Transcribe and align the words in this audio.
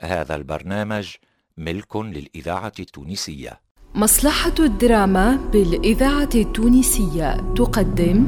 هذا 0.00 0.34
البرنامج 0.34 1.08
ملك 1.56 1.96
للإذاعة 1.96 2.72
التونسية. 2.80 3.60
مصلحة 3.94 4.54
الدراما 4.58 5.36
بالإذاعة 5.52 6.28
التونسية 6.34 7.36
تقدم. 7.56 8.26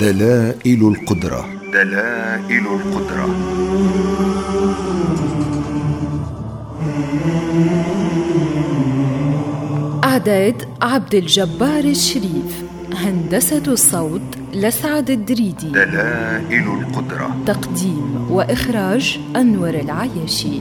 دلائل 0.00 0.88
القدرة. 0.88 1.48
دلائل 1.72 2.66
القدرة. 2.66 3.28
إعداد 10.18 10.68
عبد 10.82 11.14
الجبار 11.14 11.84
الشريف 11.84 12.64
هندسة 12.94 13.62
الصوت 13.66 14.20
لسعد 14.52 15.10
الدريدي. 15.10 15.68
دلائل 15.68 16.68
القدرة. 16.68 17.36
تقديم 17.46 18.26
وإخراج 18.30 19.20
أنور 19.36 19.68
العياشي. 19.68 20.60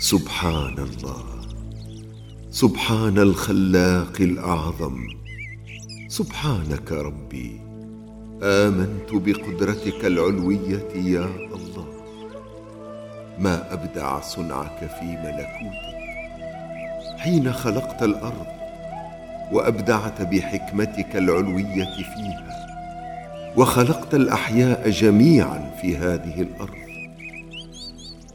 سبحان 0.00 0.78
الله. 0.78 1.45
سبحان 2.56 3.18
الخلاق 3.18 4.20
الأعظم. 4.20 5.06
سبحانك 6.08 6.92
ربي. 6.92 7.60
آمنت 8.42 9.10
بقدرتك 9.12 10.04
العلوية 10.04 10.88
يا 10.94 11.24
الله. 11.54 11.86
ما 13.38 13.72
أبدع 13.72 14.20
صنعك 14.20 14.78
في 14.78 15.04
ملكوتك. 15.04 15.96
حين 17.18 17.52
خلقت 17.52 18.02
الأرض 18.02 18.46
وأبدعت 19.52 20.22
بحكمتك 20.22 21.16
العلوية 21.16 21.84
فيها 21.84 22.66
وخلقت 23.56 24.14
الأحياء 24.14 24.90
جميعا 24.90 25.74
في 25.82 25.96
هذه 25.96 26.40
الأرض. 26.42 26.86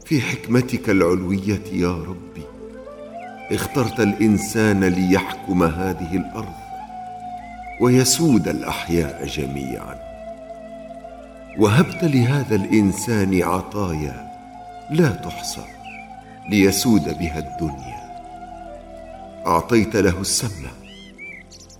في 0.04 0.20
حكمتك 0.20 0.90
العلوية 0.90 1.62
يا 1.72 1.92
ربي. 1.92 2.51
اخترت 3.54 4.00
الإنسان 4.00 4.84
ليحكم 4.84 5.62
هذه 5.62 6.16
الأرض 6.16 6.54
ويسود 7.80 8.48
الأحياء 8.48 9.26
جميعا. 9.26 9.94
وهبت 11.58 12.04
لهذا 12.04 12.54
الإنسان 12.54 13.42
عطايا 13.42 14.32
لا 14.90 15.08
تحصى 15.08 15.64
ليسود 16.48 17.18
بها 17.18 17.38
الدنيا. 17.38 18.02
أعطيت 19.46 19.96
له 19.96 20.20
السمع 20.20 20.70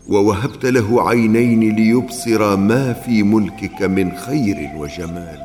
ووهبت 0.08 0.66
له 0.66 1.08
عينين 1.08 1.76
ليبصر 1.76 2.56
ما 2.56 2.92
في 2.92 3.22
ملكك 3.22 3.82
من 3.82 4.16
خير 4.16 4.70
وجمال. 4.76 5.42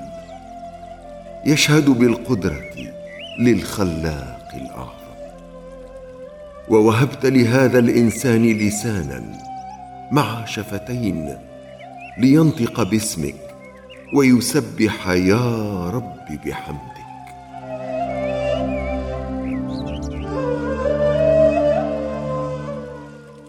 يشهد 1.45 1.89
بالقدرة 1.89 2.61
للخلاق 3.39 4.51
الأعظم. 4.53 5.06
ووهبت 6.69 7.25
لهذا 7.25 7.79
الإنسان 7.79 8.45
لسانا 8.45 9.23
مع 10.11 10.45
شفتين 10.45 11.37
لينطق 12.17 12.83
باسمك 12.83 13.35
ويسبح 14.13 15.09
يا 15.09 15.89
رب 15.89 16.27
بحمدك. 16.45 16.97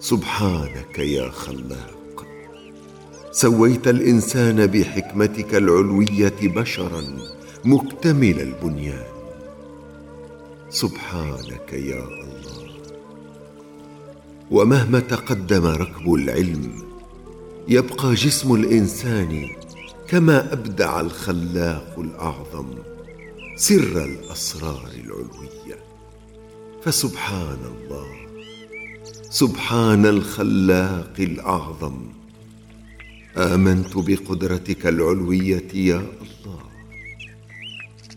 سبحانك 0.00 0.98
يا 0.98 1.30
خلاق. 1.30 2.26
سويت 3.32 3.88
الإنسان 3.88 4.66
بحكمتك 4.66 5.54
العلوية 5.54 6.40
بشرا 6.42 7.02
مكتمل 7.64 8.40
البنيان. 8.40 9.06
سبحانك 10.70 11.72
يا 11.72 11.98
الله. 12.04 12.37
ومهما 14.50 15.00
تقدم 15.00 15.66
ركب 15.66 16.14
العلم 16.14 16.82
يبقى 17.68 18.14
جسم 18.14 18.54
الإنسان 18.54 19.50
كما 20.08 20.52
أبدع 20.52 21.00
الخلاق 21.00 21.94
الأعظم 21.98 22.66
سر 23.56 24.04
الأسرار 24.04 24.90
العلوية. 24.94 25.78
فسبحان 26.84 27.58
الله 27.64 28.06
سبحان 29.30 30.06
الخلاق 30.06 31.14
الأعظم. 31.18 31.98
آمنت 33.36 33.96
بقدرتك 33.96 34.86
العلوية 34.86 35.68
يا 35.74 35.96
الله. 35.96 36.62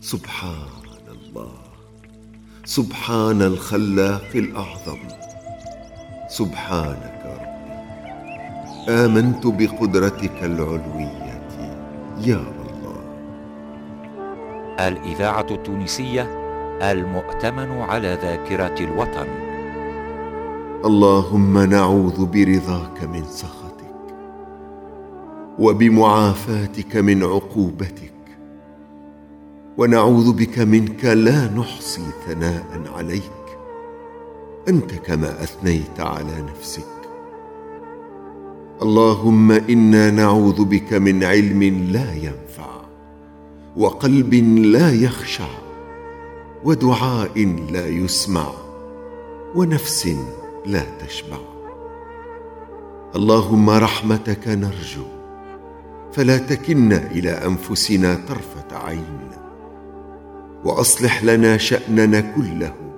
سبحان 0.00 0.82
الله 1.12 1.52
سبحان 2.64 3.42
الخلاق 3.42 4.30
الأعظم. 4.34 4.98
سبحانك 6.32 7.20
ربي. 7.24 7.76
آمنت 8.88 9.46
بقدرتك 9.46 10.38
العلوية 10.42 11.42
يا 12.24 12.36
الله. 12.36 13.00
الإذاعة 14.88 15.46
التونسية 15.50 16.22
المؤتمن 16.82 17.70
على 17.80 18.18
ذاكرة 18.22 18.76
الوطن. 18.80 19.26
اللهم 20.84 21.58
نعوذ 21.58 22.26
برضاك 22.26 23.04
من 23.04 23.24
سخطك 23.24 24.06
وبمعافاتك 25.58 26.96
من 26.96 27.22
عقوبتك 27.22 28.12
ونعوذ 29.78 30.32
بك 30.32 30.58
منك 30.58 31.04
لا 31.04 31.48
نحصي 31.56 32.06
ثناء 32.26 32.64
عليك. 32.96 33.41
أنت 34.68 34.94
كما 34.94 35.42
أثنيت 35.42 36.00
على 36.00 36.42
نفسك. 36.50 36.92
اللهم 38.82 39.52
إنا 39.52 40.10
نعوذ 40.10 40.64
بك 40.64 40.92
من 40.92 41.24
علم 41.24 41.62
لا 41.92 42.12
ينفع 42.12 42.82
وقلب 43.76 44.34
لا 44.58 44.92
يخشع 44.92 45.48
ودعاء 46.64 47.44
لا 47.70 47.88
يسمع 47.88 48.48
ونفس 49.54 50.08
لا 50.66 50.84
تشبع. 51.06 51.38
اللهم 53.16 53.70
رحمتك 53.70 54.48
نرجو 54.48 55.04
فلا 56.12 56.38
تكلنا 56.38 57.10
إلى 57.10 57.30
أنفسنا 57.30 58.18
طرفة 58.28 58.86
عين 58.86 59.28
وأصلح 60.64 61.24
لنا 61.24 61.56
شأننا 61.56 62.20
كله 62.20 62.91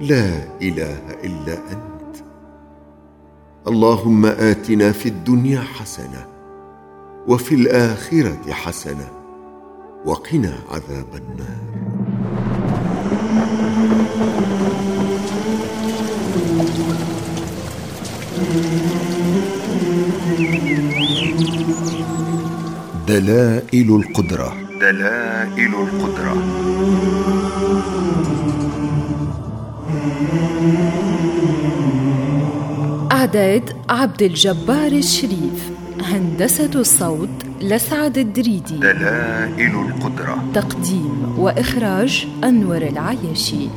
لا 0.00 0.28
إله 0.62 0.98
إلا 1.24 1.54
أنت. 1.54 2.16
اللهم 3.68 4.26
آتنا 4.26 4.92
في 4.92 5.08
الدنيا 5.08 5.60
حسنة 5.60 6.26
وفي 7.28 7.54
الآخرة 7.54 8.52
حسنة 8.52 9.08
وقنا 10.04 10.54
عذاب 10.70 11.06
النار. 11.14 11.66
دلائل 23.08 23.96
القدرة. 23.96 24.56
دلائل 24.80 25.74
القدرة. 25.74 26.36
إعداد 33.12 33.76
عبد 33.88 34.22
الجبار 34.22 34.92
الشريف 34.92 35.70
هندسة 36.02 36.70
الصوت 36.74 37.28
لسعد 37.60 38.18
الدريدي. 38.18 38.76
دلائل 38.76 39.74
القدرة. 39.88 40.44
تقديم 40.54 41.34
وإخراج 41.38 42.26
أنور 42.44 42.76
العياشي. 42.76 43.68